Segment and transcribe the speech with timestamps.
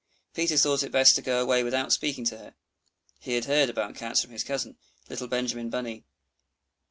[0.33, 2.55] Peter thought it best to go away without speaking to her,
[3.19, 4.75] he had heard about Cats from his cousin,
[5.09, 6.05] little Benjamin Bunny.